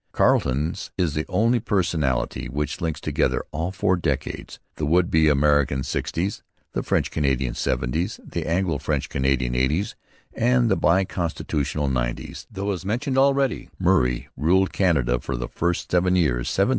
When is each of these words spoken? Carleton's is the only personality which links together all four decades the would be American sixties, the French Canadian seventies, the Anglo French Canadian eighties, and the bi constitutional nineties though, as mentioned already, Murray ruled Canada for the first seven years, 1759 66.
Carleton's 0.13 0.89
is 0.97 1.13
the 1.13 1.27
only 1.29 1.59
personality 1.59 2.47
which 2.47 2.81
links 2.81 2.99
together 2.99 3.45
all 3.51 3.71
four 3.71 3.95
decades 3.95 4.57
the 4.77 4.85
would 4.87 5.11
be 5.11 5.27
American 5.29 5.83
sixties, 5.83 6.41
the 6.73 6.81
French 6.81 7.11
Canadian 7.11 7.53
seventies, 7.53 8.19
the 8.25 8.47
Anglo 8.47 8.79
French 8.79 9.09
Canadian 9.09 9.53
eighties, 9.53 9.95
and 10.33 10.71
the 10.71 10.75
bi 10.75 11.03
constitutional 11.05 11.87
nineties 11.87 12.47
though, 12.49 12.71
as 12.71 12.83
mentioned 12.83 13.15
already, 13.19 13.69
Murray 13.77 14.27
ruled 14.35 14.73
Canada 14.73 15.19
for 15.19 15.37
the 15.37 15.47
first 15.47 15.91
seven 15.91 16.15
years, 16.15 16.47
1759 16.47 16.47
66. 16.53 16.67